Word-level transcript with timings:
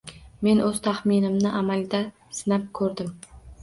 Men 0.47 0.61
o'z 0.67 0.79
taxminimni 0.87 1.53
amalda 1.61 2.03
sinab 2.41 2.69
ko'rdim 2.83 3.19